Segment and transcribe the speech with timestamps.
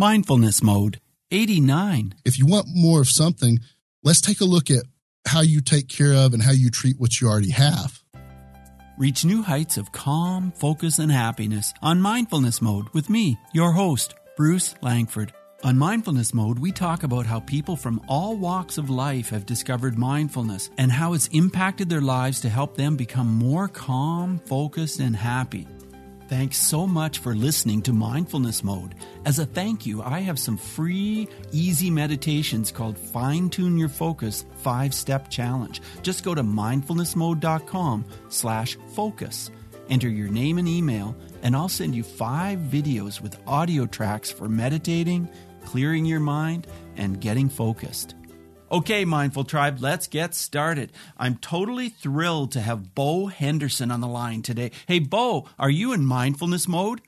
[0.00, 0.98] Mindfulness Mode
[1.30, 2.14] 89.
[2.24, 3.58] If you want more of something,
[4.02, 4.84] let's take a look at
[5.26, 8.02] how you take care of and how you treat what you already have.
[8.96, 14.14] Reach new heights of calm, focus, and happiness on Mindfulness Mode with me, your host,
[14.38, 15.34] Bruce Langford.
[15.64, 19.98] On Mindfulness Mode, we talk about how people from all walks of life have discovered
[19.98, 25.14] mindfulness and how it's impacted their lives to help them become more calm, focused, and
[25.14, 25.68] happy.
[26.30, 28.94] Thanks so much for listening to Mindfulness Mode.
[29.24, 34.44] As a thank you, I have some free, easy meditations called Fine Tune Your Focus
[34.64, 35.82] 5-Step Challenge.
[36.02, 39.50] Just go to mindfulnessmode.com slash focus.
[39.88, 44.48] Enter your name and email, and I'll send you five videos with audio tracks for
[44.48, 45.28] meditating,
[45.64, 48.14] clearing your mind, and getting focused.
[48.72, 50.92] Okay, Mindful Tribe, let's get started.
[51.18, 54.70] I'm totally thrilled to have Bo Henderson on the line today.
[54.86, 57.00] Hey, Bo, are you in mindfulness mode?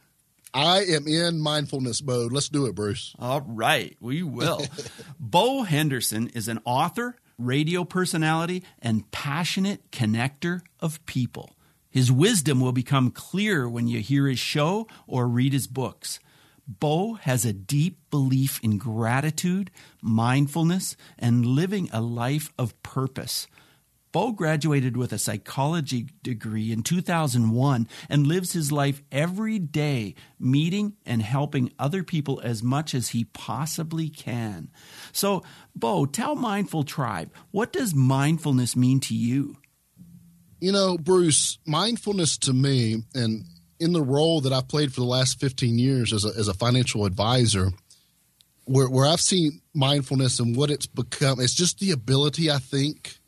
[0.53, 2.33] I am in mindfulness mode.
[2.33, 3.15] Let's do it, Bruce.
[3.17, 4.67] All right, we will.
[5.21, 11.55] Bo Henderson is an author, radio personality, and passionate connector of people.
[11.89, 16.19] His wisdom will become clear when you hear his show or read his books.
[16.67, 23.47] Bo has a deep belief in gratitude, mindfulness, and living a life of purpose.
[24.13, 30.95] Bo graduated with a psychology degree in 2001 and lives his life every day meeting
[31.07, 34.71] and helping other people as much as he possibly can.
[35.13, 35.43] So,
[35.75, 39.57] Bo, tell Mindful Tribe, what does mindfulness mean to you?
[40.61, 43.47] You know, Bruce, mindfulness to me, and
[43.83, 46.55] in the role that I've played for the last 15 years as a, as a
[46.55, 47.73] financial advisor,
[48.65, 53.19] where, where I've seen mindfulness and what it's become, it's just the ability, I think,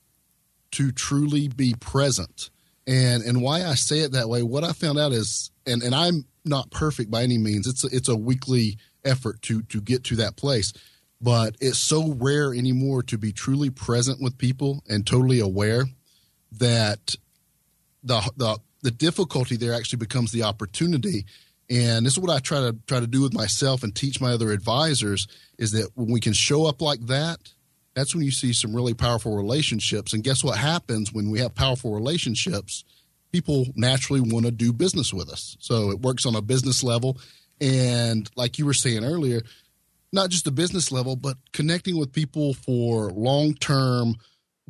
[0.72, 2.50] to truly be present.
[2.86, 5.94] And and why I say it that way, what I found out is, and, and
[5.94, 7.66] I'm not perfect by any means.
[7.66, 10.72] It's a, it's a weekly effort to to get to that place,
[11.20, 15.84] but it's so rare anymore to be truly present with people and totally aware
[16.52, 17.14] that
[18.02, 21.24] the the the difficulty there actually becomes the opportunity.
[21.70, 24.32] And this is what I try to try to do with myself and teach my
[24.32, 25.26] other advisors
[25.58, 27.38] is that when we can show up like that,
[27.94, 30.12] that's when you see some really powerful relationships.
[30.12, 32.84] And guess what happens when we have powerful relationships?
[33.32, 35.56] People naturally want to do business with us.
[35.60, 37.18] So it works on a business level.
[37.62, 39.40] And like you were saying earlier,
[40.12, 44.16] not just a business level, but connecting with people for long term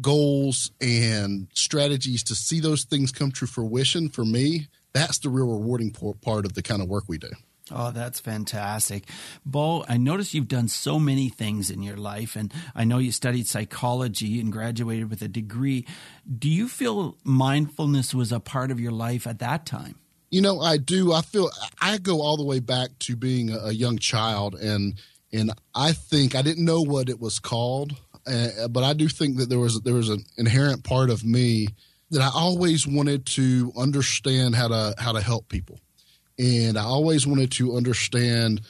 [0.01, 5.47] goals and strategies to see those things come to fruition for me that's the real
[5.47, 7.31] rewarding part of the kind of work we do
[7.71, 9.09] Oh, that's fantastic.
[9.47, 13.11] Bo, I notice you've done so many things in your life, and I know you
[13.11, 15.87] studied psychology and graduated with a degree.
[16.39, 19.95] Do you feel mindfulness was a part of your life at that time?
[20.31, 21.13] You know, I do.
[21.13, 21.51] I feel
[21.81, 25.01] I go all the way back to being a young child, and
[25.33, 27.97] and I think I didn't know what it was called
[28.27, 31.69] uh, but I do think that there was there was an inherent part of me
[32.11, 35.81] that I always wanted to understand how to how to help people,
[36.39, 38.63] and I always wanted to understand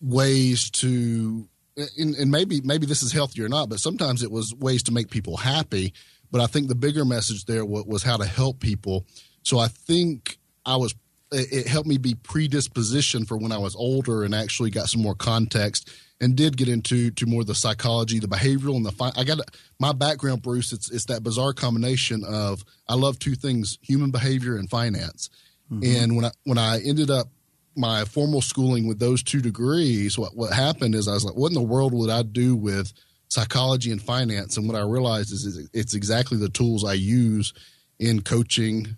[0.00, 4.54] ways to and, and maybe maybe this is healthy or not, but sometimes it was
[4.54, 5.92] ways to make people happy.
[6.30, 9.06] But I think the bigger message there was, was how to help people.
[9.42, 10.94] So I think I was
[11.32, 15.16] it helped me be predispositioned for when I was older and actually got some more
[15.16, 15.90] context
[16.20, 18.92] and did get into to more the psychology, the behavioral, and the.
[18.92, 19.40] Fi- I got
[19.78, 20.72] my background, Bruce.
[20.72, 25.28] It's it's that bizarre combination of I love two things: human behavior and finance.
[25.70, 26.02] Mm-hmm.
[26.02, 27.28] And when I when I ended up
[27.76, 31.48] my formal schooling with those two degrees, what what happened is I was like, what
[31.48, 32.92] in the world would I do with
[33.28, 34.56] psychology and finance?
[34.56, 37.52] And what I realized is it's exactly the tools I use
[37.98, 38.96] in coaching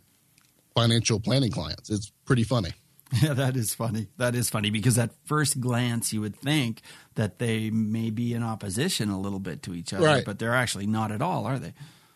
[0.75, 1.91] financial planning clients.
[1.91, 2.71] It's pretty funny.
[3.23, 4.09] Yeah, that is funny.
[4.17, 6.83] That is funny because at first glance you would think
[7.15, 10.25] that they may be in opposition a little bit to each other, right.
[10.25, 11.73] but they're actually not at all, are they?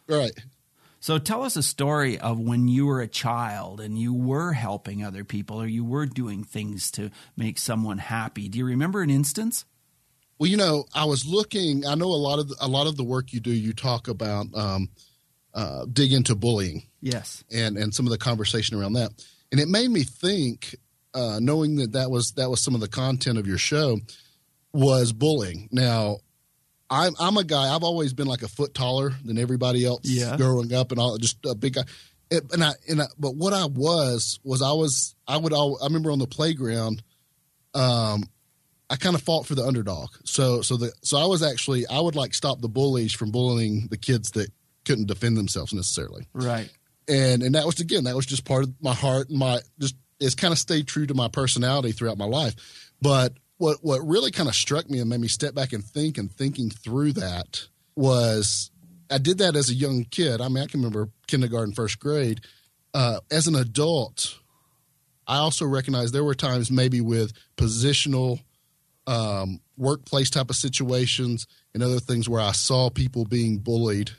[0.09, 0.33] Right.
[0.99, 5.03] So tell us a story of when you were a child and you were helping
[5.03, 8.49] other people or you were doing things to make someone happy.
[8.49, 9.65] Do you remember an instance?
[10.39, 11.87] Well, you know, I was looking.
[11.87, 13.51] I know a lot of the, a lot of the work you do.
[13.51, 14.89] You talk about um,
[15.55, 19.13] uh, dig into bullying, yes, and and some of the conversation around that
[19.53, 20.77] and it made me think,
[21.15, 23.99] uh, knowing that that was that was some of the content of your show,
[24.73, 25.69] was bullying.
[25.73, 26.19] Now,
[26.89, 27.75] I'm I'm a guy.
[27.75, 30.37] I've always been like a foot taller than everybody else yeah.
[30.37, 31.83] growing up, and all just a big guy.
[32.31, 35.79] It, and I and I, but what I was was I was I would all
[35.83, 37.03] I remember on the playground,
[37.75, 38.23] um,
[38.89, 40.11] I kind of fought for the underdog.
[40.25, 43.89] So so the so I was actually I would like stop the bullies from bullying
[43.91, 44.53] the kids that
[44.85, 46.29] couldn't defend themselves necessarily.
[46.33, 46.71] Right
[47.11, 49.97] and and that was again that was just part of my heart and my just
[50.21, 52.55] it's kind of stayed true to my personality throughout my life
[53.03, 56.17] but what what really kind of struck me and made me step back and think
[56.17, 57.67] and thinking through that
[57.97, 58.71] was
[59.11, 60.41] I did that as a young kid.
[60.41, 62.43] I mean, I can remember kindergarten, first grade.
[62.95, 64.39] Uh, as an adult,
[65.27, 68.41] I also recognize there were times maybe with positional
[69.07, 74.13] um, workplace type of situations and other things where I saw people being bullied.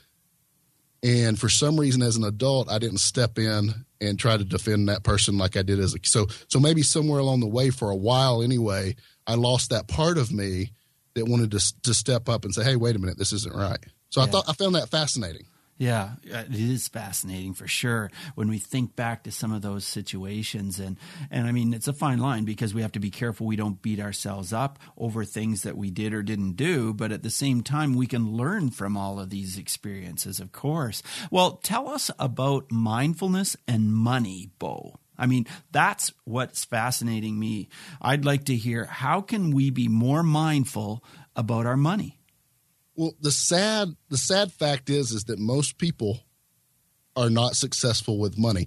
[1.02, 4.88] And for some reason, as an adult, I didn't step in and try to defend
[4.88, 7.90] that person like I did as a so so maybe somewhere along the way for
[7.90, 8.96] a while anyway,
[9.26, 10.72] I lost that part of me
[11.14, 13.78] that wanted to to step up and say, "Hey, wait a minute, this isn't right."
[14.10, 14.26] So yeah.
[14.26, 15.46] I thought I found that fascinating.
[15.82, 19.84] Yeah, uh, it is fascinating for sure when we think back to some of those
[19.84, 20.96] situations and
[21.28, 23.82] and I mean it's a fine line because we have to be careful we don't
[23.82, 27.62] beat ourselves up over things that we did or didn't do, but at the same
[27.62, 31.02] time we can learn from all of these experiences, of course.
[31.32, 35.00] Well, tell us about mindfulness and money, Bo.
[35.18, 37.68] I mean, that's what's fascinating me.
[38.00, 41.02] I'd like to hear how can we be more mindful
[41.34, 42.21] about our money?
[42.94, 46.20] Well, the sad the sad fact is is that most people
[47.16, 48.66] are not successful with money.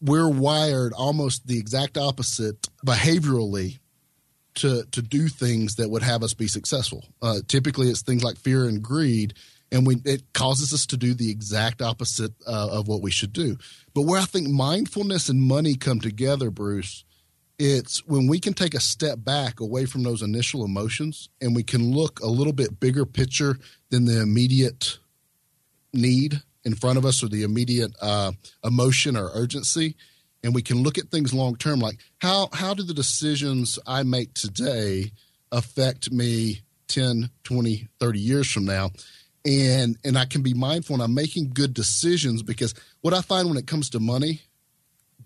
[0.00, 3.78] We're wired almost the exact opposite behaviorally
[4.56, 7.04] to to do things that would have us be successful.
[7.22, 9.34] Uh, typically, it's things like fear and greed,
[9.70, 13.32] and we it causes us to do the exact opposite uh, of what we should
[13.32, 13.56] do.
[13.94, 17.04] But where I think mindfulness and money come together, Bruce,
[17.58, 21.62] it's when we can take a step back away from those initial emotions and we
[21.62, 23.58] can look a little bit bigger picture
[23.90, 24.98] than the immediate
[25.92, 28.32] need in front of us or the immediate uh,
[28.62, 29.96] emotion or urgency
[30.44, 34.02] and we can look at things long term like how how do the decisions i
[34.02, 35.10] make today
[35.50, 38.90] affect me 10 20 30 years from now?
[39.44, 43.48] And and i can be mindful and i'm making good decisions because what i find
[43.48, 44.42] when it comes to money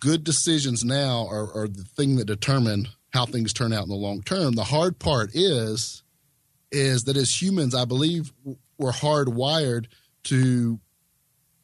[0.03, 3.95] good decisions now are, are the thing that determine how things turn out in the
[3.95, 4.55] long term.
[4.55, 6.03] The hard part is
[6.73, 8.33] is that as humans, I believe
[8.79, 9.87] we're hardwired
[10.25, 10.81] to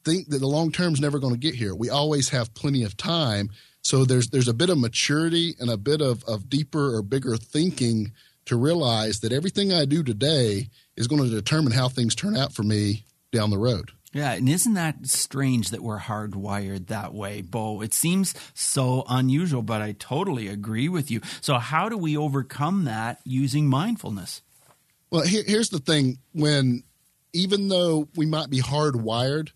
[0.05, 1.75] think that the long term is never going to get here.
[1.75, 3.51] We always have plenty of time.
[3.83, 7.37] So there's there's a bit of maturity and a bit of, of deeper or bigger
[7.37, 8.13] thinking
[8.45, 12.53] to realize that everything I do today is going to determine how things turn out
[12.53, 13.91] for me down the road.
[14.13, 17.83] Yeah, and isn't that strange that we're hardwired that way, Bo?
[17.83, 21.21] It seems so unusual, but I totally agree with you.
[21.43, 24.43] So, how do we overcome that using mindfulness?
[25.11, 26.85] Well, here, here's the thing: when
[27.35, 29.51] even though we might be hardwired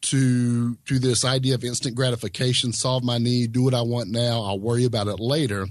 [0.00, 4.42] to to this idea of instant gratification, solve my need, do what I want now,
[4.42, 5.66] I'll worry about it later.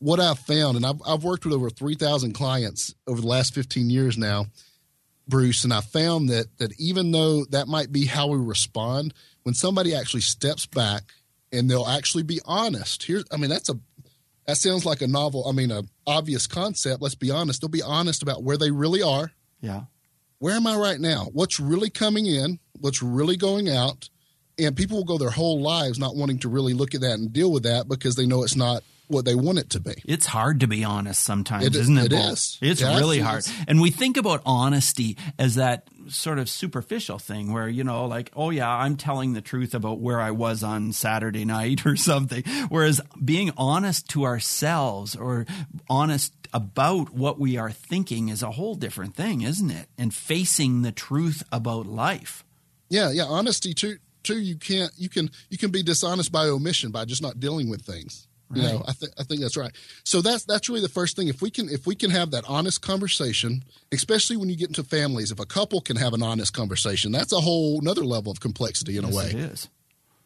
[0.00, 3.54] What I've found, and I've, I've worked with over three thousand clients over the last
[3.54, 4.46] fifteen years now
[5.26, 9.54] Bruce, and I found that that even though that might be how we respond, when
[9.54, 11.12] somebody actually steps back
[11.52, 13.04] and they'll actually be honest.
[13.04, 13.78] Here's, I mean, that's a
[14.46, 15.46] that sounds like a novel.
[15.48, 17.00] I mean, a obvious concept.
[17.00, 17.60] Let's be honest.
[17.60, 19.32] They'll be honest about where they really are.
[19.60, 19.84] Yeah.
[20.38, 21.28] Where am I right now?
[21.32, 22.58] What's really coming in?
[22.78, 24.10] What's really going out?
[24.58, 27.32] And people will go their whole lives not wanting to really look at that and
[27.32, 28.82] deal with that because they know it's not
[29.14, 29.94] what they want it to be.
[30.04, 32.12] It's hard to be honest sometimes, is isn't it?
[32.12, 32.58] It is.
[32.60, 33.44] It's yeah, really hard.
[33.66, 38.30] And we think about honesty as that sort of superficial thing where, you know, like,
[38.36, 42.42] oh yeah, I'm telling the truth about where I was on Saturday night or something.
[42.68, 45.46] Whereas being honest to ourselves or
[45.88, 49.88] honest about what we are thinking is a whole different thing, isn't it?
[49.96, 52.44] And facing the truth about life.
[52.88, 53.24] Yeah, yeah.
[53.24, 57.22] Honesty too too you can't you can you can be dishonest by omission by just
[57.22, 59.72] not dealing with things you know, I think I think that's right.
[60.04, 61.28] So that's that's really the first thing.
[61.28, 64.84] If we can if we can have that honest conversation, especially when you get into
[64.84, 68.40] families, if a couple can have an honest conversation, that's a whole another level of
[68.40, 69.26] complexity in yes, a way.
[69.26, 69.68] It is.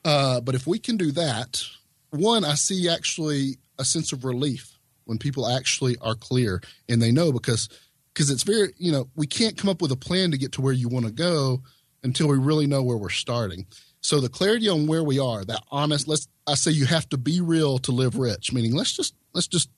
[0.04, 1.62] Uh, but if we can do that,
[2.10, 7.12] one, I see actually a sense of relief when people actually are clear and they
[7.12, 7.68] know because
[8.12, 10.60] because it's very you know we can't come up with a plan to get to
[10.60, 11.62] where you want to go
[12.02, 13.66] until we really know where we're starting.
[14.08, 17.18] So the clarity on where we are, that honest, let's I say you have to
[17.18, 19.68] be real to live rich, meaning let's just let's just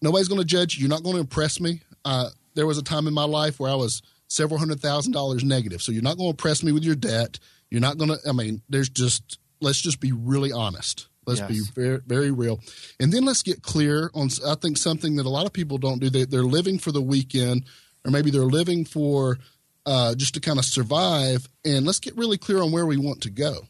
[0.00, 0.80] nobody's going to judge you.
[0.80, 1.80] You're not going to impress me.
[2.04, 5.44] Uh, there was a time in my life where I was several hundred thousand dollars
[5.44, 5.80] negative.
[5.80, 7.38] So you're not going to impress me with your debt.
[7.70, 8.18] You're not going to.
[8.28, 11.06] I mean, there's just let's just be really honest.
[11.24, 11.48] Let's yes.
[11.48, 12.58] be very very real,
[12.98, 14.28] and then let's get clear on.
[14.44, 16.10] I think something that a lot of people don't do.
[16.10, 17.66] They, they're living for the weekend,
[18.04, 19.38] or maybe they're living for
[19.86, 21.48] uh, just to kind of survive.
[21.64, 23.66] And let's get really clear on where we want to go.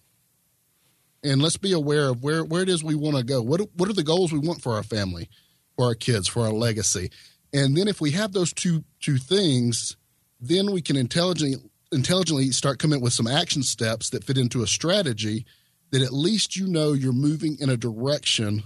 [1.24, 3.42] And let's be aware of where, where it is we want to go.
[3.42, 5.28] What, what are the goals we want for our family,
[5.76, 7.10] for our kids, for our legacy?
[7.52, 9.96] And then if we have those two, two things,
[10.40, 14.66] then we can intelligently, intelligently start coming with some action steps that fit into a
[14.66, 15.46] strategy
[15.90, 18.64] that at least you know you're moving in a direction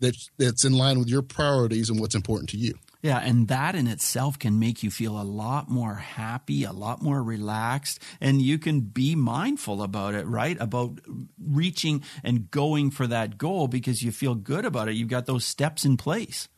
[0.00, 2.74] that's that's in line with your priorities and what's important to you.
[3.06, 7.00] Yeah, and that in itself can make you feel a lot more happy, a lot
[7.00, 10.56] more relaxed, and you can be mindful about it, right?
[10.60, 10.98] About
[11.40, 14.96] reaching and going for that goal because you feel good about it.
[14.96, 16.48] You've got those steps in place.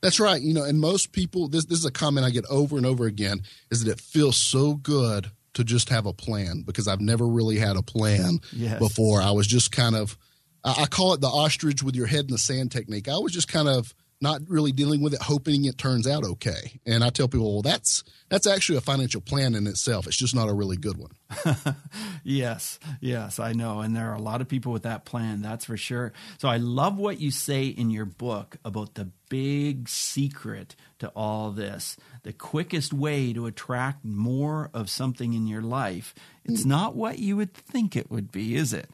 [0.00, 0.40] That's right.
[0.40, 3.06] You know, and most people, this, this is a comment I get over and over
[3.06, 3.40] again,
[3.72, 7.58] is that it feels so good to just have a plan because I've never really
[7.58, 8.78] had a plan yes.
[8.78, 9.20] before.
[9.20, 10.16] I was just kind of,
[10.62, 13.08] I call it the ostrich with your head in the sand technique.
[13.08, 16.80] I was just kind of not really dealing with it, hoping it turns out okay.
[16.84, 20.06] And I tell people, well, that's that's actually a financial plan in itself.
[20.06, 21.12] It's just not a really good one.
[22.24, 23.80] yes, yes, I know.
[23.80, 26.12] And there are a lot of people with that plan, that's for sure.
[26.38, 31.50] So I love what you say in your book about the big secret to all
[31.50, 31.96] this.
[32.24, 36.14] The quickest way to attract more of something in your life.
[36.44, 36.68] It's hmm.
[36.68, 38.90] not what you would think it would be, is it?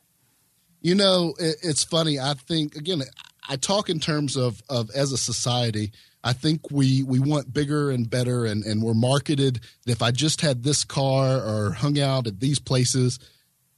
[0.85, 2.21] You know, it's funny.
[2.21, 3.03] I think again,
[3.49, 5.93] I talk in terms of of as a society.
[6.23, 10.11] I think we we want bigger and better, and and we're marketed that if I
[10.11, 13.19] just had this car or hung out at these places,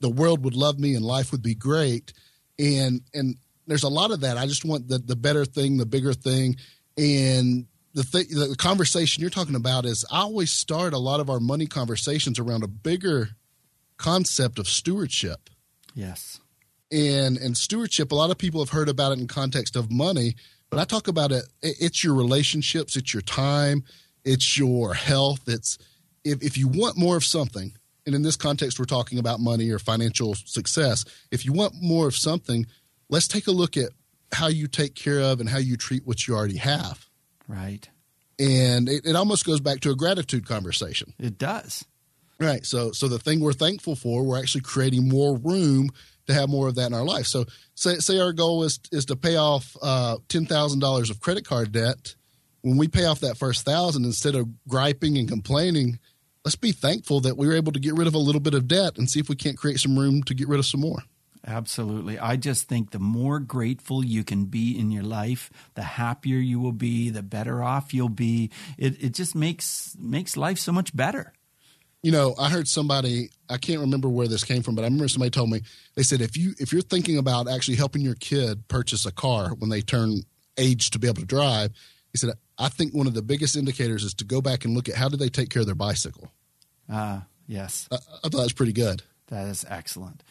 [0.00, 2.12] the world would love me and life would be great.
[2.58, 3.36] And and
[3.68, 4.36] there's a lot of that.
[4.36, 6.56] I just want the the better thing, the bigger thing,
[6.98, 11.30] and the thing the conversation you're talking about is I always start a lot of
[11.30, 13.28] our money conversations around a bigger
[13.96, 15.50] concept of stewardship.
[15.94, 16.40] Yes
[16.92, 20.34] and and stewardship a lot of people have heard about it in context of money
[20.70, 23.82] but i talk about it it's your relationships it's your time
[24.24, 25.78] it's your health it's
[26.24, 27.72] if, if you want more of something
[28.06, 32.06] and in this context we're talking about money or financial success if you want more
[32.06, 32.66] of something
[33.08, 33.90] let's take a look at
[34.32, 37.06] how you take care of and how you treat what you already have.
[37.48, 37.88] Right.
[38.38, 41.14] And it, it almost goes back to a gratitude conversation.
[41.18, 41.84] It does.
[42.38, 45.88] Right so so the thing we're thankful for we're actually creating more room
[46.26, 47.26] to have more of that in our life.
[47.26, 51.20] So say say our goal is is to pay off uh, ten thousand dollars of
[51.20, 52.14] credit card debt.
[52.62, 56.00] When we pay off that first thousand, instead of griping and complaining,
[56.44, 58.66] let's be thankful that we were able to get rid of a little bit of
[58.66, 61.02] debt and see if we can't create some room to get rid of some more.
[61.46, 62.18] Absolutely.
[62.18, 66.58] I just think the more grateful you can be in your life, the happier you
[66.58, 68.50] will be, the better off you'll be.
[68.76, 71.32] It it just makes makes life so much better
[72.02, 75.08] you know, I heard somebody, I can't remember where this came from, but I remember
[75.08, 75.62] somebody told me,
[75.94, 79.50] they said, if you, if you're thinking about actually helping your kid purchase a car
[79.58, 80.22] when they turn
[80.56, 81.72] age to be able to drive,
[82.12, 84.88] he said, I think one of the biggest indicators is to go back and look
[84.88, 86.30] at how did they take care of their bicycle.
[86.88, 87.88] Ah, uh, yes.
[87.90, 87.98] I, I
[88.28, 89.02] thought that was pretty good.
[89.28, 90.22] That is excellent.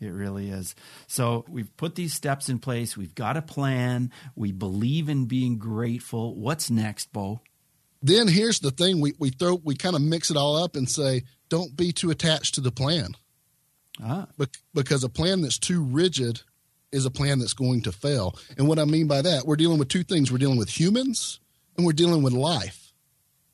[0.00, 0.74] It really is.
[1.06, 2.96] So we've put these steps in place.
[2.96, 4.10] We've got a plan.
[4.34, 6.34] We believe in being grateful.
[6.34, 7.40] What's next, Bo?
[8.04, 10.88] Then here's the thing: we we throw we kind of mix it all up and
[10.88, 13.14] say, don't be too attached to the plan,
[14.02, 14.26] ah.
[14.38, 14.44] Be-
[14.74, 16.42] because a plan that's too rigid
[16.92, 18.36] is a plan that's going to fail.
[18.58, 21.40] And what I mean by that, we're dealing with two things: we're dealing with humans
[21.78, 22.92] and we're dealing with life.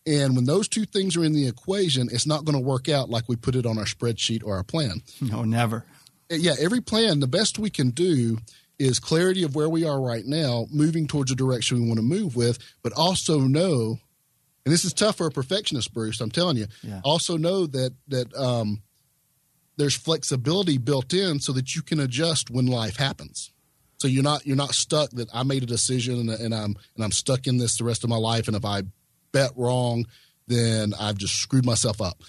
[0.04, 3.09] And when those two things are in the equation, it's not going to work out
[3.09, 5.02] like we put it on our spreadsheet or our plan.
[5.21, 5.85] No, never.
[6.28, 8.38] Yeah, every plan, the best we can do
[8.80, 12.02] is clarity of where we are right now, moving towards a direction we want to
[12.02, 14.00] move with, but also know
[14.64, 16.21] and this is tough for a perfectionist, Bruce.
[16.21, 16.67] I'm telling you.
[16.83, 17.00] Yeah.
[17.05, 18.83] Also know that that um,
[19.76, 23.52] there's flexibility built in so that you can adjust when life happens.
[23.99, 27.05] So you're not you're not stuck that I made a decision and, and I'm and
[27.05, 28.47] I'm stuck in this the rest of my life.
[28.49, 28.83] And if I
[29.33, 30.07] bet wrong,
[30.47, 32.23] then I've just screwed myself up.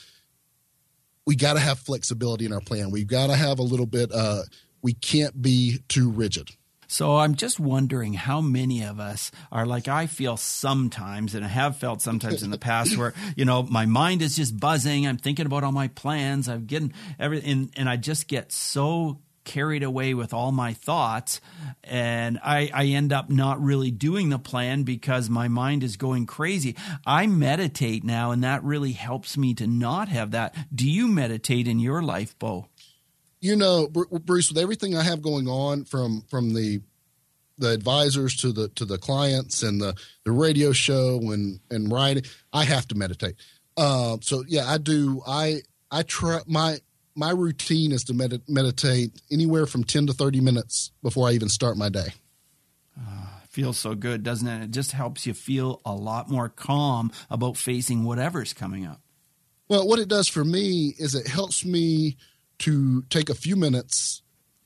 [1.26, 2.92] We got to have flexibility in our plan.
[2.92, 4.12] We've got to have a little bit.
[4.14, 4.44] Uh,
[4.82, 6.50] we can't be too rigid.
[6.92, 11.48] So I'm just wondering how many of us are like I feel sometimes, and I
[11.48, 15.08] have felt sometimes in the past, where you know my mind is just buzzing.
[15.08, 16.50] I'm thinking about all my plans.
[16.50, 21.42] I'm getting everything, and, and I just get so carried away with all my thoughts
[21.84, 26.28] and I, I end up not really doing the plan because my mind is going
[26.28, 26.76] crazy.
[27.08, 30.56] I meditate now and that really helps me to not have that.
[30.74, 32.68] Do you meditate in your life, Bo?
[33.42, 36.82] You know, Bruce, with everything I have going on from from the
[37.58, 42.24] the advisors to the to the clients and the the radio show and and writing,
[42.54, 43.36] I have to meditate.
[43.76, 45.22] Uh, so yeah, I do.
[45.28, 46.78] I I try my
[47.16, 51.50] my routine is to med- meditate anywhere from ten to thirty minutes before I even
[51.50, 52.14] start my day.
[52.98, 54.66] Uh, feels so good, doesn't it?
[54.66, 59.02] It just helps you feel a lot more calm about facing whatever's coming up.
[59.68, 62.18] Well, what it does for me is it helps me
[62.62, 64.22] to take a few minutes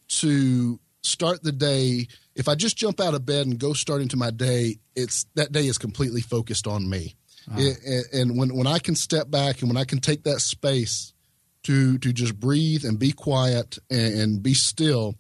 [0.08, 2.08] to start the day.
[2.36, 5.52] If I just jump out of bed and go start into my day, it's that
[5.52, 7.16] day is completely focused on me.
[7.50, 7.60] Uh-huh.
[7.62, 11.14] It, and when when I can step back and when I can take that space
[11.64, 15.16] to to just breathe and be quiet and, and be still,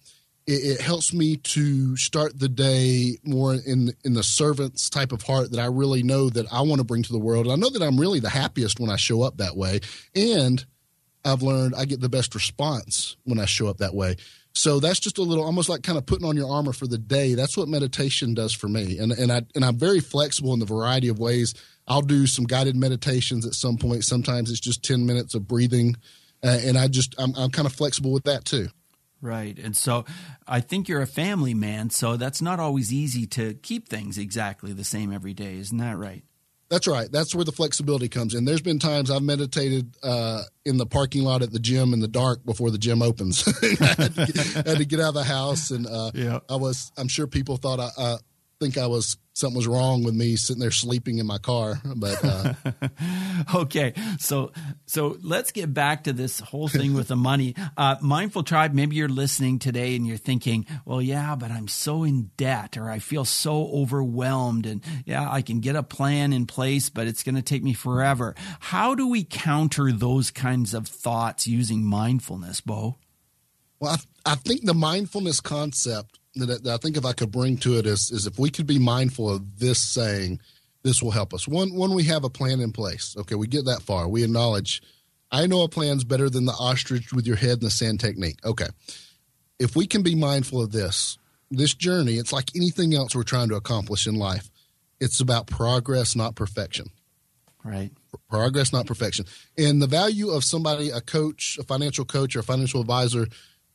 [0.47, 5.21] it, it, helps me to start the day more in in the servant's type of
[5.21, 7.45] heart that I really know that I want to bring to the world.
[7.45, 9.81] And I know that I'm really the happiest when I show up that way.
[10.15, 10.65] And
[11.25, 14.15] I've learned I get the best response when I show up that way.
[14.53, 16.97] So that's just a little almost like kind of putting on your armor for the
[16.97, 17.33] day.
[17.33, 18.99] That's what meditation does for me.
[18.99, 21.53] And and I and I'm very flexible in the variety of ways.
[21.87, 24.05] I'll do some guided meditations at some point.
[24.05, 25.97] Sometimes it's just 10 minutes of breathing.
[26.43, 28.69] Uh, and I just I'm, I'm kind of flexible with that too.
[29.21, 29.57] Right.
[29.57, 30.05] And so
[30.47, 34.71] I think you're a family man, so that's not always easy to keep things exactly
[34.71, 35.57] the same every day.
[35.57, 36.23] Isn't that right?
[36.75, 37.09] That's right.
[37.09, 38.43] That's where the flexibility comes in.
[38.43, 42.07] There's been times I've meditated uh, in the parking lot at the gym in the
[42.09, 43.47] dark before the gym opens.
[43.63, 46.39] I, had get, I, had to get, out of the house, and uh, yeah.
[46.49, 46.91] I was.
[46.97, 48.17] I'm sure people thought I, uh,
[48.65, 51.79] think I was something was wrong with me sitting there sleeping in my car.
[51.83, 52.53] But uh,
[53.55, 54.51] okay, so
[54.87, 57.53] so let's get back to this whole thing with the money.
[57.77, 62.03] Uh, Mindful Tribe, maybe you're listening today and you're thinking, well, yeah, but I'm so
[62.03, 66.47] in debt, or I feel so overwhelmed, and yeah, I can get a plan in
[66.47, 68.33] place, but it's going to take me forever.
[68.59, 72.97] How do we counter those kinds of thoughts using mindfulness, Bo?
[73.79, 77.57] Well, I, I think the mindfulness concept that, that I think if I could bring
[77.57, 80.39] to it is, is if we could be mindful of this saying,
[80.83, 81.47] this will help us.
[81.47, 83.15] One, one, we have a plan in place.
[83.17, 84.07] Okay, we get that far.
[84.07, 84.83] We acknowledge,
[85.31, 88.37] I know a plan's better than the ostrich with your head in the sand technique.
[88.45, 88.67] Okay,
[89.59, 91.17] if we can be mindful of this,
[91.49, 94.49] this journey, it's like anything else we're trying to accomplish in life.
[94.99, 96.89] It's about progress, not perfection.
[97.63, 97.91] Right.
[98.29, 99.25] Progress, not perfection.
[99.57, 103.27] And the value of somebody, a coach, a financial coach, or a financial advisor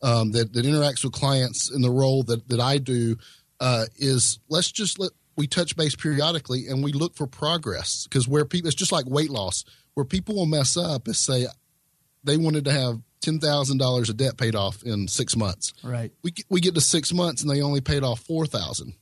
[0.03, 3.17] um, that, that interacts with clients in the role that, that I do
[3.61, 8.27] uh, is let's just let we touch base periodically and we look for progress because
[8.27, 9.65] where people it's just like weight loss
[9.95, 11.47] where people will mess up is say
[12.25, 15.73] they wanted to have ten thousand dollars of debt paid off in six months.
[15.83, 16.13] Right.
[16.23, 18.95] We we get to six months and they only paid off four thousand.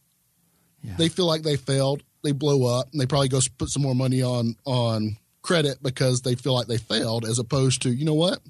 [0.83, 0.95] Yeah.
[0.97, 2.03] They feel like they failed.
[2.23, 6.23] They blow up and they probably go put some more money on on credit because
[6.23, 8.41] they feel like they failed, as opposed to you know what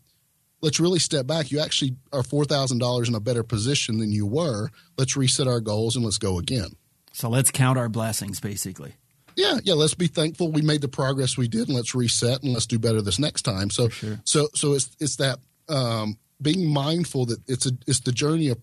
[0.60, 1.50] let's really step back.
[1.50, 4.70] You actually are $4,000 in a better position than you were.
[4.96, 6.70] Let's reset our goals and let's go again.
[7.12, 8.94] So let's count our blessings, basically.
[9.36, 9.74] Yeah, yeah.
[9.74, 12.78] Let's be thankful we made the progress we did, and let's reset and let's do
[12.78, 13.70] better this next time.
[13.70, 14.20] So, sure.
[14.24, 18.58] so, so it's it's that um, being mindful that it's a it's the journey of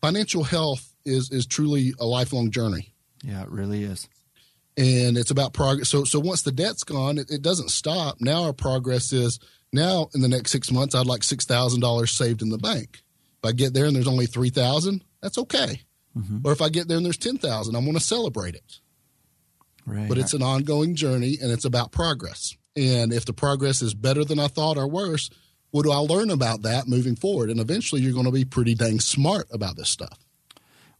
[0.00, 2.94] financial health is is truly a lifelong journey.
[3.24, 4.08] Yeah, it really is.
[4.76, 5.88] And it's about progress.
[5.88, 8.20] So, so once the debt's gone, it, it doesn't stop.
[8.20, 9.38] Now our progress is
[9.72, 13.02] now, in the next six months, I'd like six thousand dollars saved in the bank.
[13.42, 15.82] If I get there and there's only three thousand, that's okay.
[16.16, 16.38] Mm-hmm.
[16.44, 18.80] Or if I get there and there's ten thousand, I want to celebrate it.
[19.86, 20.08] Right.
[20.08, 22.56] But it's an ongoing journey, and it's about progress.
[22.76, 25.28] And if the progress is better than I thought or worse,
[25.70, 27.50] what do I learn about that moving forward?
[27.50, 30.18] And eventually, you're going to be pretty dang smart about this stuff.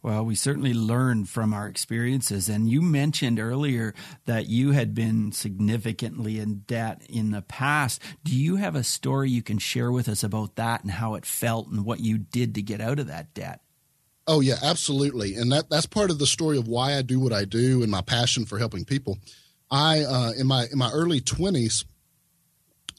[0.03, 2.49] Well, we certainly learn from our experiences.
[2.49, 8.01] And you mentioned earlier that you had been significantly in debt in the past.
[8.21, 11.25] Do you have a story you can share with us about that and how it
[11.25, 13.61] felt and what you did to get out of that debt?
[14.27, 15.35] Oh yeah, absolutely.
[15.35, 17.91] And that that's part of the story of why I do what I do and
[17.91, 19.19] my passion for helping people.
[19.71, 21.85] I uh, in my in my early 20s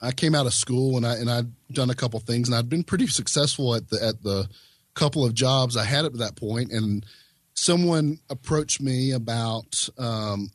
[0.00, 2.68] I came out of school and I and I'd done a couple things and I'd
[2.68, 4.48] been pretty successful at the at the
[4.94, 7.04] couple of jobs I had at that point, and
[7.54, 10.50] someone approached me about um,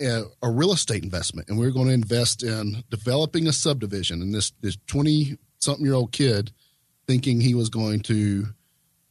[0.00, 4.22] a, a, real estate investment, and we are going to invest in developing a subdivision.
[4.22, 6.52] And this this twenty something year old kid
[7.06, 8.46] thinking he was going to.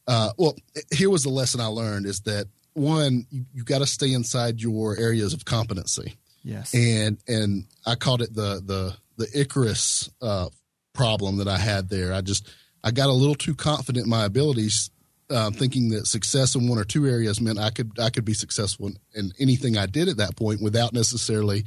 [0.08, 0.56] Uh, well,
[0.94, 4.62] here was the lesson I learned: is that one, you, you got to stay inside
[4.62, 6.16] your areas of competency.
[6.44, 10.50] Yes, and and I called it the the the Icarus uh,
[10.94, 12.14] problem that I had there.
[12.14, 12.48] I just
[12.88, 14.92] I got a little too confident in my abilities,
[15.30, 18.34] uh, thinking that success in one or two areas meant I could I could be
[18.34, 21.66] successful in, in anything I did at that point without necessarily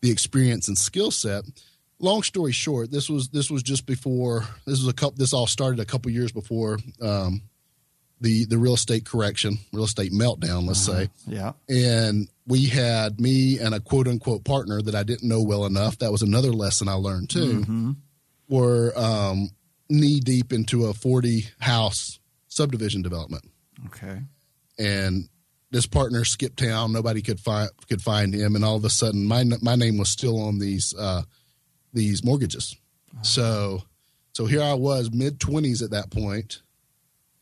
[0.00, 1.42] the experience and skill set.
[1.98, 5.16] Long story short, this was this was just before this was a couple.
[5.16, 7.42] This all started a couple years before um,
[8.20, 11.00] the the real estate correction, real estate meltdown, let's uh-huh.
[11.00, 11.10] say.
[11.26, 11.52] Yeah.
[11.68, 15.98] And we had me and a quote unquote partner that I didn't know well enough.
[15.98, 17.54] That was another lesson I learned too.
[17.54, 17.90] Mm-hmm.
[18.48, 19.50] Were um,
[19.90, 23.44] knee deep into a 40 house subdivision development.
[23.86, 24.22] Okay.
[24.78, 25.28] And
[25.70, 26.92] this partner skipped town.
[26.92, 30.08] Nobody could find could find him, and all of a sudden, my my name was
[30.08, 31.22] still on these uh,
[31.92, 32.76] these mortgages.
[33.22, 33.82] So,
[34.32, 36.62] so here I was, mid twenties at that point,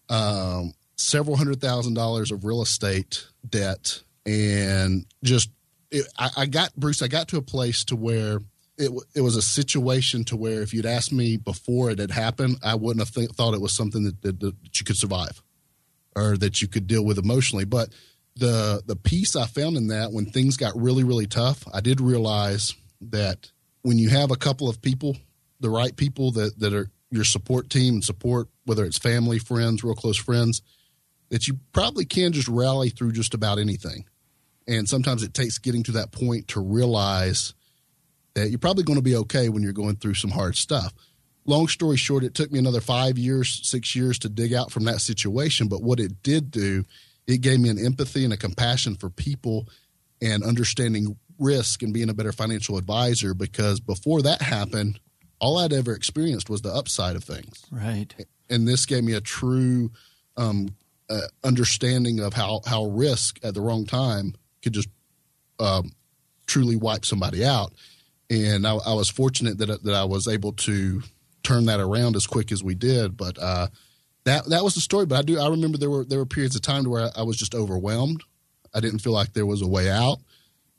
[0.09, 5.51] um, several hundred thousand dollars of real estate debt, and just
[5.91, 7.03] it, I, I got Bruce.
[7.03, 8.41] I got to a place to where
[8.79, 12.59] it, it was a situation to where if you'd asked me before it had happened,
[12.63, 15.43] I wouldn't have th- thought it was something that, that, that, you could survive.
[16.17, 17.65] or that you could deal with emotionally.
[17.65, 17.91] But
[18.37, 22.01] the the piece I found in that when things got really really tough, I did
[22.01, 23.51] realize that
[23.83, 25.17] when you have a couple of people,
[25.61, 29.83] the right people that that are your support team and support, whether it's family, friends,
[29.83, 30.63] real close friends,
[31.31, 34.05] that you probably can just rally through just about anything.
[34.67, 37.55] And sometimes it takes getting to that point to realize
[38.39, 40.93] that you're probably going to be okay when you're going through some hard stuff.
[41.45, 44.85] Long story short, it took me another five years, six years to dig out from
[44.85, 45.69] that situation.
[45.69, 46.85] But what it did do,
[47.27, 49.69] it gave me an empathy and a compassion for people
[50.21, 55.01] and understanding risk and being a better financial advisor because before that happened,
[55.41, 57.65] all I'd ever experienced was the upside of things.
[57.71, 58.15] Right.
[58.51, 59.91] And this gave me a true
[60.37, 60.69] um,
[61.09, 64.89] uh, understanding of how, how risk at the wrong time could just
[65.61, 65.93] um,
[66.47, 67.73] truly wipe somebody out.
[68.31, 71.03] And I, I, was fortunate that that I was able to
[71.43, 73.17] turn that around as quick as we did.
[73.17, 73.69] But uh,
[74.25, 75.07] that that was the story.
[75.07, 77.23] But I do I remember there were there were periods of time where I, I
[77.23, 78.23] was just overwhelmed.
[78.75, 80.19] I didn't feel like there was a way out.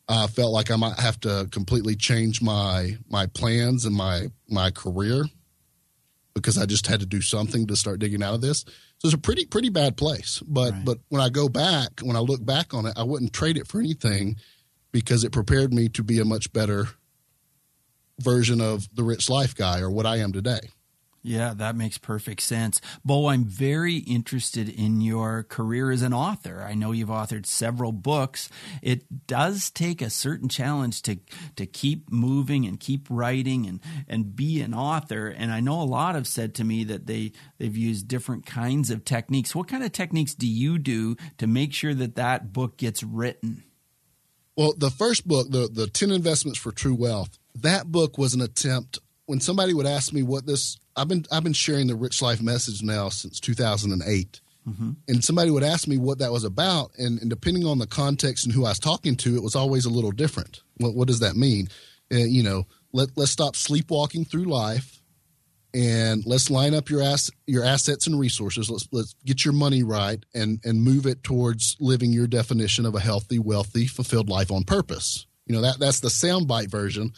[0.08, 4.72] I felt like I might have to completely change my my plans and my my
[4.72, 5.26] career
[6.34, 8.62] because I just had to do something to start digging out of this.
[9.00, 10.42] So it's a pretty pretty bad place.
[10.48, 10.86] But right.
[10.86, 13.68] but when I go back, when I look back on it, I wouldn't trade it
[13.68, 14.38] for anything
[14.92, 16.88] because it prepared me to be a much better
[18.22, 20.60] version of the rich life guy or what I am today.
[21.22, 22.80] Yeah, that makes perfect sense.
[23.04, 26.66] Bo, I'm very interested in your career as an author.
[26.66, 28.50] I know you've authored several books.
[28.82, 31.18] It does take a certain challenge to
[31.58, 35.28] to keep moving and keep writing and and be an author.
[35.28, 38.90] And I know a lot have said to me that they they've used different kinds
[38.90, 39.54] of techniques.
[39.54, 43.64] What kind of techniques do you do to make sure that that book gets written?
[44.56, 48.41] Well, the first book, the the 10 investments for true wealth, that book was an
[48.41, 52.22] attempt when somebody would ask me what this I've been I've been sharing the Rich
[52.22, 54.41] Life message now since 2008.
[54.67, 54.91] Mm-hmm.
[55.08, 58.45] And somebody would ask me what that was about, and, and, depending on the context
[58.45, 60.62] and who I was talking to, it was always a little different.
[60.78, 61.69] What, what does that mean?
[62.12, 65.02] Uh, you know, let let's stop sleepwalking through life,
[65.74, 68.69] and let's line up your ass your assets and resources.
[68.69, 72.95] Let's let's get your money right, and and move it towards living your definition of
[72.95, 75.26] a healthy, wealthy, fulfilled life on purpose.
[75.45, 77.13] You know that that's the soundbite version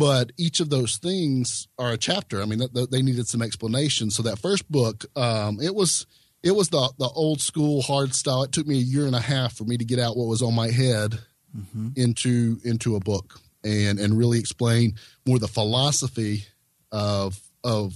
[0.00, 2.40] but each of those things are a chapter.
[2.40, 4.10] I mean, th- th- they needed some explanation.
[4.10, 6.06] So that first book, um, it was
[6.42, 8.42] it was the the old school hard style.
[8.42, 10.40] It took me a year and a half for me to get out what was
[10.40, 11.18] on my head
[11.54, 11.88] mm-hmm.
[11.96, 14.94] into into a book and and really explain
[15.26, 16.46] more the philosophy
[16.90, 17.92] of of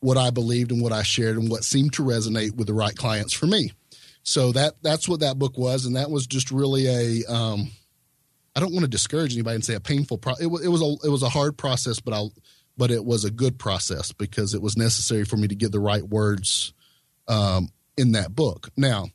[0.00, 2.96] what I believed and what I shared and what seemed to resonate with the right
[2.96, 3.72] clients for me.
[4.22, 7.72] So that that's what that book was, and that was just really a um,
[8.56, 10.82] I don't want to discourage anybody and say a painful pro- it, was, it was
[10.82, 12.26] a it was a hard process, but I
[12.76, 15.80] but it was a good process because it was necessary for me to get the
[15.80, 16.72] right words
[17.28, 18.70] um, in that book.
[18.76, 19.06] Now,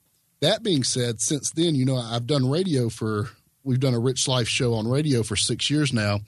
[0.41, 3.30] that being said, since then, you know, I've done radio for
[3.63, 6.19] we've done a Rich Life show on radio for six years now,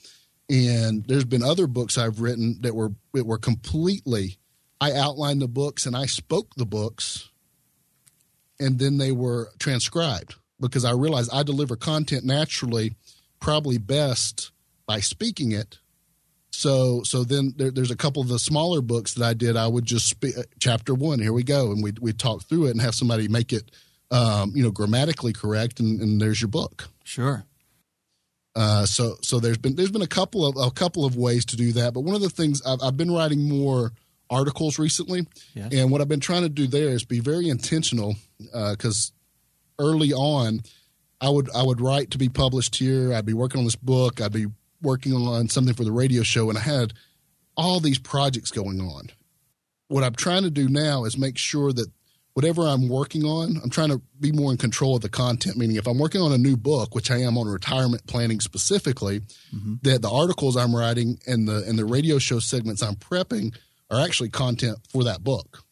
[0.49, 4.37] and there's been other books I've written that were that were completely.
[4.79, 7.29] I outlined the books and I spoke the books,
[8.59, 12.95] and then they were transcribed because I realized I deliver content naturally,
[13.39, 14.51] probably best
[14.85, 15.79] by speaking it.
[16.51, 19.55] So so then there, there's a couple of the smaller books that I did.
[19.55, 21.19] I would just speak uh, chapter one.
[21.19, 23.71] Here we go, and we we talk through it and have somebody make it,
[24.11, 26.89] um, you know, grammatically correct, and, and there's your book.
[27.03, 27.45] Sure.
[28.53, 31.55] Uh, so so there's been there's been a couple of a couple of ways to
[31.55, 33.93] do that, but one of the things I've, I've been writing more
[34.29, 35.71] articles recently, yes.
[35.73, 39.20] and what I've been trying to do there is be very intentional because uh,
[39.79, 40.61] early on,
[41.19, 43.13] I would I would write to be published here.
[43.13, 44.19] I'd be working on this book.
[44.19, 44.47] I'd be
[44.81, 46.93] working on something for the radio show, and I had
[47.55, 49.09] all these projects going on.
[49.87, 51.87] What I'm trying to do now is make sure that
[52.33, 55.57] whatever I'm working on, I'm trying to be more in control of the content.
[55.57, 59.21] Meaning, if I'm working on a new book, which I am on retirement planning specifically,
[59.53, 59.75] mm-hmm.
[59.83, 63.55] that the articles I'm writing and the and the radio show segments I'm prepping
[63.91, 65.63] are actually content for that book.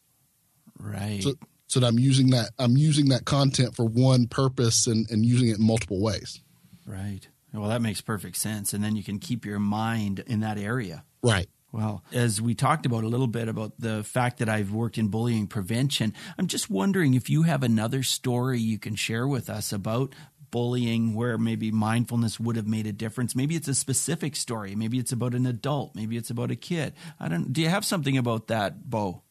[0.78, 1.22] Right.
[1.22, 1.34] So,
[1.70, 5.48] so that I'm using that I'm using that content for one purpose and, and using
[5.48, 6.42] it in multiple ways.
[6.84, 7.28] Right.
[7.54, 8.72] Well, that makes perfect sense.
[8.72, 11.04] And then you can keep your mind in that area.
[11.22, 11.48] Right.
[11.70, 15.08] Well, as we talked about a little bit about the fact that I've worked in
[15.08, 19.72] bullying prevention, I'm just wondering if you have another story you can share with us
[19.72, 20.12] about
[20.50, 23.36] bullying where maybe mindfulness would have made a difference.
[23.36, 24.74] Maybe it's a specific story.
[24.74, 25.94] Maybe it's about an adult.
[25.94, 26.94] Maybe it's about a kid.
[27.20, 27.52] I don't.
[27.52, 29.22] Do you have something about that, Bo?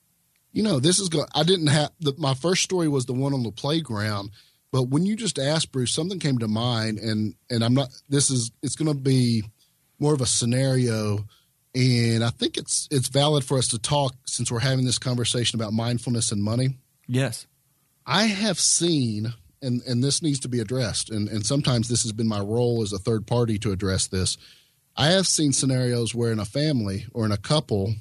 [0.51, 1.27] You know, this is going.
[1.35, 4.31] I didn't have the, my first story was the one on the playground,
[4.71, 7.89] but when you just asked Bruce, something came to mind, and and I'm not.
[8.09, 9.43] This is it's going to be
[9.99, 11.25] more of a scenario,
[11.75, 15.59] and I think it's it's valid for us to talk since we're having this conversation
[15.59, 16.77] about mindfulness and money.
[17.07, 17.45] Yes,
[18.05, 22.11] I have seen, and and this needs to be addressed, and and sometimes this has
[22.11, 24.37] been my role as a third party to address this.
[24.97, 27.93] I have seen scenarios where in a family or in a couple,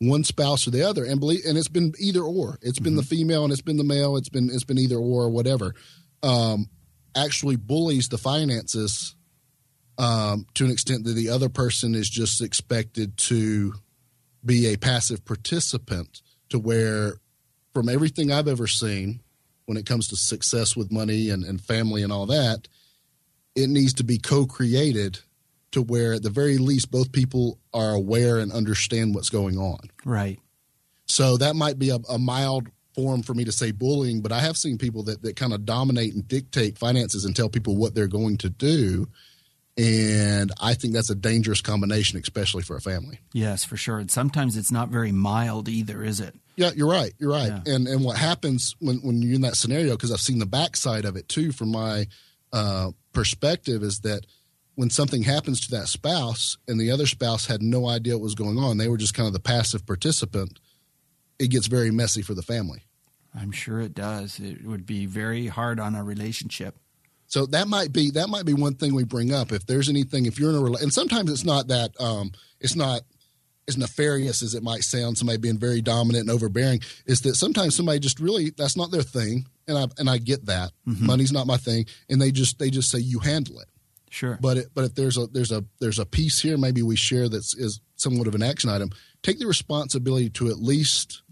[0.00, 2.58] one spouse or the other, and believe, and it's been either or.
[2.62, 4.16] It's been the female and it's been the male.
[4.16, 5.74] It's been it's been either or, or whatever.
[6.22, 6.68] Um,
[7.14, 9.14] actually bullies the finances
[9.98, 13.74] um, to an extent that the other person is just expected to
[14.44, 17.14] be a passive participant to where
[17.74, 19.20] from everything I've ever seen
[19.66, 22.66] when it comes to success with money and, and family and all that,
[23.54, 25.20] it needs to be co-created
[25.72, 29.78] to where at the very least both people are aware and understand what's going on.
[30.04, 30.38] Right.
[31.06, 34.40] So that might be a, a mild form for me to say bullying, but I
[34.40, 37.94] have seen people that, that kind of dominate and dictate finances and tell people what
[37.94, 39.06] they're going to do.
[39.78, 43.20] And I think that's a dangerous combination, especially for a family.
[43.32, 43.98] Yes, for sure.
[43.98, 46.34] And sometimes it's not very mild either, is it?
[46.56, 47.14] Yeah, you're right.
[47.18, 47.52] You're right.
[47.64, 47.74] Yeah.
[47.74, 51.06] And and what happens when, when you're in that scenario, because I've seen the backside
[51.06, 52.06] of it too from my
[52.52, 54.26] uh, perspective, is that
[54.80, 58.34] when something happens to that spouse and the other spouse had no idea what was
[58.34, 60.58] going on, they were just kind of the passive participant
[61.38, 62.84] it gets very messy for the family.
[63.38, 64.40] I'm sure it does.
[64.40, 66.76] It would be very hard on a relationship.
[67.26, 69.52] So that might be that might be one thing we bring up.
[69.52, 72.74] If there's anything, if you're in a relationship, and sometimes it's not that um, it's
[72.74, 73.02] not
[73.68, 75.18] as nefarious as it might sound.
[75.18, 79.02] Somebody being very dominant and overbearing is that sometimes somebody just really that's not their
[79.02, 81.04] thing, and I and I get that mm-hmm.
[81.04, 83.68] money's not my thing, and they just they just say you handle it.
[84.10, 84.38] Sure.
[84.40, 87.28] But it, but if there's a there's a there's a piece here, maybe we share
[87.28, 88.90] that's is somewhat of an action item.
[89.22, 91.22] Take the responsibility to at least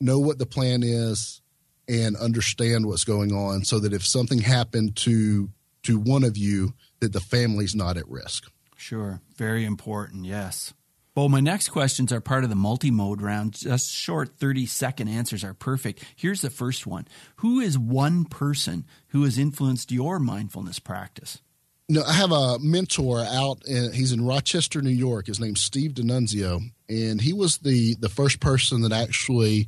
[0.00, 1.42] know what the plan is
[1.88, 5.50] and understand what's going on so that if something happened to
[5.82, 10.72] to one of you that the family's not at risk sure very important yes
[11.16, 13.52] well, my next questions are part of the multi mode round.
[13.52, 16.04] Just short 30 second answers are perfect.
[16.16, 21.40] Here's the first one Who is one person who has influenced your mindfulness practice?
[21.88, 23.66] No, I have a mentor out.
[23.66, 25.26] In, he's in Rochester, New York.
[25.26, 29.66] His name's Steve D'Annunzio, and he was the the first person that actually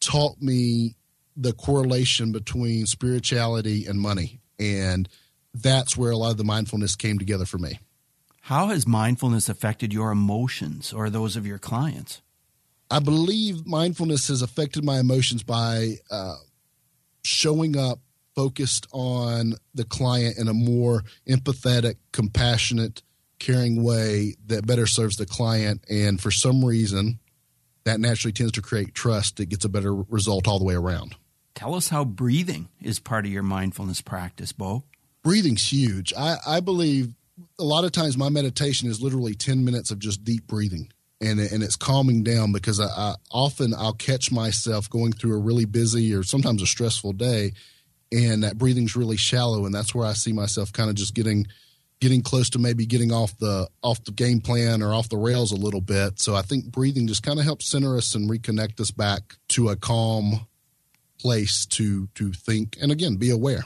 [0.00, 0.94] taught me
[1.36, 4.40] the correlation between spirituality and money.
[4.58, 5.08] And
[5.54, 7.80] that's where a lot of the mindfulness came together for me.
[8.42, 12.20] How has mindfulness affected your emotions or those of your clients?
[12.90, 16.36] I believe mindfulness has affected my emotions by uh,
[17.22, 18.00] showing up
[18.34, 23.02] focused on the client in a more empathetic, compassionate,
[23.38, 25.84] caring way that better serves the client.
[25.88, 27.18] And for some reason,
[27.84, 29.40] that naturally tends to create trust.
[29.40, 31.16] It gets a better result all the way around.
[31.54, 34.84] Tell us how breathing is part of your mindfulness practice, Bo.
[35.22, 36.12] Breathing's huge.
[36.16, 37.14] I, I believe
[37.58, 40.88] a lot of times my meditation is literally 10 minutes of just deep breathing.
[41.20, 45.40] And, and it's calming down because I, I often I'll catch myself going through a
[45.40, 47.52] really busy or sometimes a stressful day,
[48.14, 51.46] and that breathing's really shallow, and that's where I see myself kind of just getting–
[52.00, 55.52] getting close to maybe getting off the off the game plan or off the rails
[55.52, 56.20] a little bit.
[56.20, 59.70] So I think breathing just kind of helps center us and reconnect us back to
[59.70, 60.46] a calm
[61.18, 63.64] place to to think and again be aware.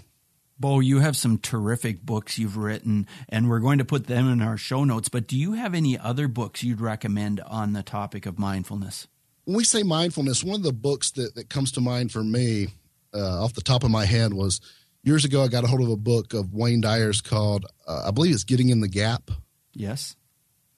[0.61, 4.43] Bo, you have some terrific books you've written, and we're going to put them in
[4.43, 5.09] our show notes.
[5.09, 9.07] But do you have any other books you'd recommend on the topic of mindfulness?
[9.45, 12.69] When we say mindfulness, one of the books that, that comes to mind for me
[13.15, 14.61] uh, off the top of my head was
[15.03, 18.11] years ago, I got a hold of a book of Wayne Dyer's called, uh, I
[18.11, 19.31] believe it's Getting in the Gap.
[19.73, 20.17] Yes.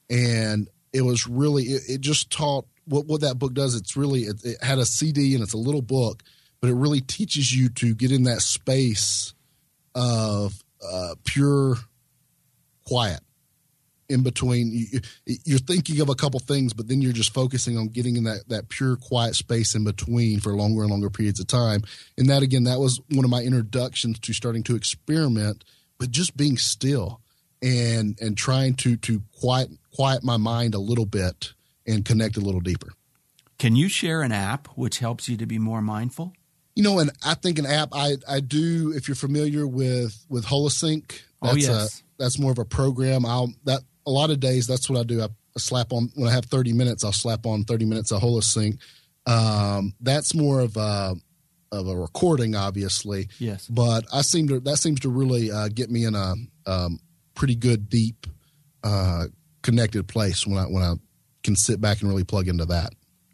[0.09, 3.75] And it was really, it, it just taught what, what that book does.
[3.75, 6.23] It's really, it, it, had a CD and it's a little book,
[6.61, 9.35] but it really teaches you to get in that space
[9.95, 11.77] of uh, pure
[12.85, 13.21] quiet
[14.11, 14.88] in between
[15.25, 18.49] you're thinking of a couple things but then you're just focusing on getting in that
[18.49, 21.83] that pure quiet space in between for longer and longer periods of time.
[22.18, 25.64] And that again that was one of my introductions to starting to experiment
[25.99, 27.20] with just being still
[27.62, 31.53] and and trying to to quiet quiet my mind a little bit
[31.87, 32.88] and connect a little deeper.
[33.59, 36.33] Can you share an app which helps you to be more mindful?
[36.77, 40.46] You know and i think an app i i do if you're familiar with with
[40.46, 42.01] holosync oh, that's oh yes.
[42.01, 43.25] a that's more of a program.
[43.25, 45.23] I'll that a lot of days that's what I do.
[45.23, 47.05] I slap on when I have 30 minutes.
[47.05, 48.79] I'll slap on 30 minutes of Holosync.
[49.27, 51.15] Um, that's more of a
[51.73, 53.29] of a recording, obviously.
[53.39, 53.67] Yes.
[53.69, 56.35] But I seem to that seems to really uh, get me in a
[56.67, 57.01] um,
[57.35, 58.27] pretty good, deep,
[58.83, 59.27] uh,
[59.63, 60.95] connected place when I when I
[61.43, 62.93] can sit back and really plug into that.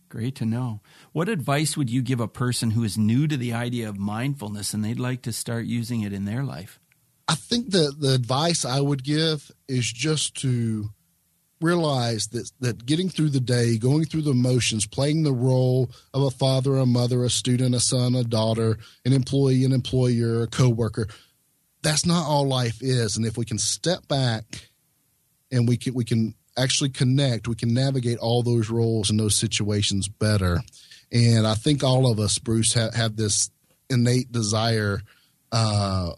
[0.09, 0.81] Great to know.
[1.13, 4.73] What advice would you give a person who is new to the idea of mindfulness
[4.73, 6.79] and they'd like to start using it in their life?
[7.29, 10.91] I think that the advice I would give is just to
[11.61, 16.23] realize that that getting through the day, going through the motions, playing the role of
[16.23, 20.47] a father, a mother, a student, a son, a daughter, an employee, an employer, a
[20.47, 21.09] coworker,
[21.83, 23.17] that's not all life is.
[23.17, 24.45] And if we can step back
[25.51, 29.37] and we can we can actually connect, we can navigate all those roles and those
[29.37, 30.61] situations better.
[31.13, 33.51] And I think all of us, Bruce, have, have this
[33.89, 35.03] innate desire
[35.53, 36.13] uh,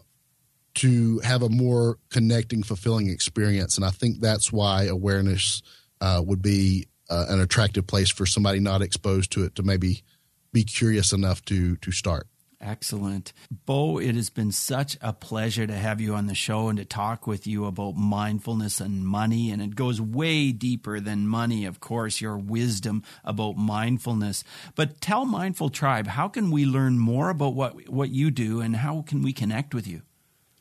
[0.79, 3.77] to have a more connecting, fulfilling experience.
[3.77, 5.61] And I think that's why awareness
[6.01, 10.03] uh, would be uh, an attractive place for somebody not exposed to it to maybe
[10.51, 12.27] be curious enough to to start.
[12.61, 13.31] Excellent.
[13.65, 16.83] Beau, it has been such a pleasure to have you on the show and to
[16.83, 19.49] talk with you about mindfulness and money.
[19.49, 24.43] And it goes way deeper than money, of course, your wisdom about mindfulness.
[24.75, 28.75] But tell Mindful Tribe, how can we learn more about what, what you do and
[28.75, 30.01] how can we connect with you?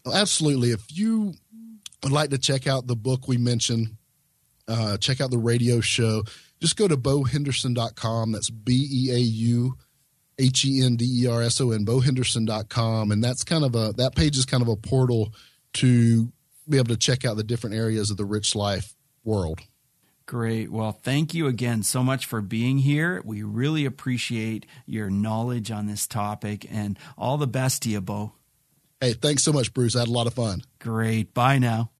[0.06, 0.70] Absolutely.
[0.70, 1.34] If you
[2.02, 3.96] would like to check out the book we mentioned,
[4.66, 6.22] uh, check out the radio show,
[6.60, 8.32] just go to beauhenderson.com.
[8.32, 9.76] That's B E A U
[10.38, 13.10] H E N D E R S O N, beauhenderson.com.
[13.10, 15.32] And that's kind of a, that page is kind of a portal
[15.74, 16.32] to
[16.68, 19.60] be able to check out the different areas of the rich life world.
[20.26, 20.70] Great.
[20.70, 23.22] Well, thank you again so much for being here.
[23.24, 28.32] We really appreciate your knowledge on this topic and all the best to you, Beau.
[29.00, 29.94] Hey, thanks so much, Bruce.
[29.94, 30.62] I had a lot of fun.
[30.80, 31.32] Great.
[31.32, 31.90] Bye now.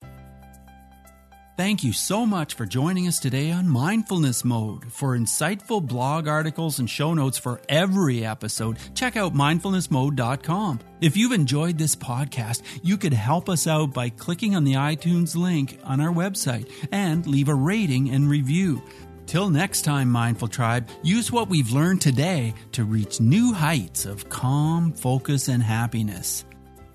[1.57, 4.93] Thank you so much for joining us today on Mindfulness Mode.
[4.93, 10.79] For insightful blog articles and show notes for every episode, check out mindfulnessmode.com.
[11.01, 15.35] If you've enjoyed this podcast, you could help us out by clicking on the iTunes
[15.35, 18.81] link on our website and leave a rating and review.
[19.27, 24.29] Till next time, Mindful Tribe, use what we've learned today to reach new heights of
[24.29, 26.45] calm, focus, and happiness.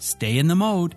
[0.04, 0.96] Stay in the mode